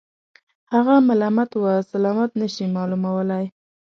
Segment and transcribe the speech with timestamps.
[0.73, 3.45] هغه ملامت و سلامت نه شي معلومولای.